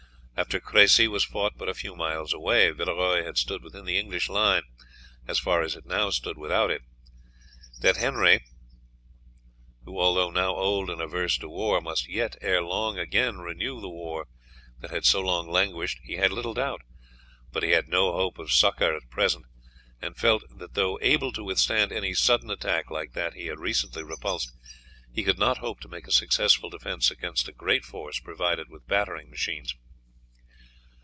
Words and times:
After 0.37 0.59
Cressy 0.59 1.07
was 1.07 1.23
fought, 1.23 1.53
but 1.55 1.69
a 1.69 1.75
few 1.75 1.95
miles 1.95 2.33
away, 2.33 2.71
Villeroy 2.71 3.23
had 3.23 3.37
stood 3.37 3.61
within 3.61 3.85
the 3.85 3.99
English 3.99 4.27
line 4.27 4.63
as 5.27 5.37
far 5.37 5.61
as 5.61 5.75
it 5.75 5.85
now 5.85 6.09
stood 6.09 6.35
without 6.35 6.71
it. 6.71 6.81
That 7.81 7.97
Henry, 7.97 8.43
who 9.85 9.99
although 9.99 10.31
now 10.31 10.55
old 10.55 10.89
and 10.89 10.99
averse 10.99 11.37
to 11.37 11.47
war, 11.47 11.79
must 11.79 12.07
yet 12.09 12.37
ere 12.41 12.63
long 12.63 12.97
again 12.97 13.37
renew 13.37 13.79
the 13.79 13.89
war 13.89 14.25
that 14.79 14.89
had 14.89 15.05
so 15.05 15.21
long 15.21 15.47
languished 15.47 15.99
he 16.05 16.13
had 16.15 16.31
little 16.31 16.55
doubt; 16.55 16.81
but 17.51 17.61
he 17.61 17.69
had 17.69 17.87
no 17.87 18.11
hope 18.13 18.39
of 18.39 18.51
succour 18.51 18.95
at 18.95 19.11
present, 19.11 19.45
and 20.01 20.17
felt 20.17 20.43
that 20.57 20.73
though 20.73 20.97
able 21.03 21.31
to 21.33 21.43
withstand 21.43 21.91
any 21.91 22.15
sudden 22.15 22.49
attack 22.49 22.89
like 22.89 23.13
that 23.13 23.35
he 23.35 23.45
had 23.45 23.59
recently 23.59 24.01
repulsed, 24.01 24.51
he 25.13 25.21
could 25.23 25.37
not 25.37 25.59
hope 25.59 25.79
to 25.81 25.87
make 25.87 26.07
a 26.07 26.11
successful 26.11 26.71
defence 26.71 27.11
against 27.11 27.47
a 27.47 27.53
great 27.53 27.85
force 27.85 28.19
provided 28.19 28.69
with 28.71 28.87
battering 28.87 29.29
machines. 29.29 29.75